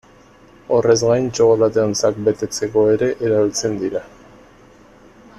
Horrez 0.75 1.01
gain, 1.09 1.27
txokolate-ontzak 1.39 2.17
betetzeko 2.29 2.85
ere 2.93 3.11
erabiltzen 3.27 3.77
dira. 3.83 4.03